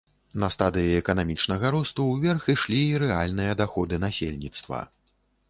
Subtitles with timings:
[0.43, 4.83] На стадыі эканамічнага росту ўверх ішлі і рэальныя даходы насельніцтва.